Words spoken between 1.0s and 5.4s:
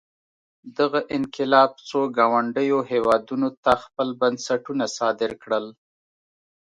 انقلاب څو ګاونډیو هېوادونو ته خپل بنسټونه صادر